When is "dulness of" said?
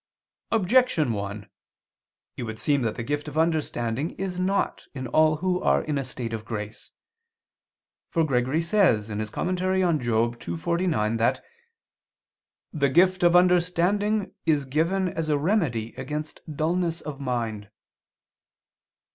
16.55-17.19